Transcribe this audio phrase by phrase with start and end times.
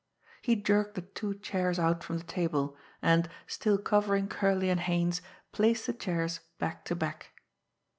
[0.41, 5.21] He jerked the two chairs out from the table, and, still covering Curley and Haines,
[5.51, 7.39] placed the chairs back to back.